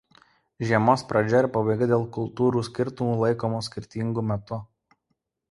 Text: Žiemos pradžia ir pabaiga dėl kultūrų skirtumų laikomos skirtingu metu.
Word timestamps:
Žiemos 0.69 1.03
pradžia 1.11 1.41
ir 1.43 1.47
pabaiga 1.57 1.89
dėl 1.91 2.07
kultūrų 2.15 2.65
skirtumų 2.69 3.19
laikomos 3.21 3.71
skirtingu 3.71 4.27
metu. 4.33 4.61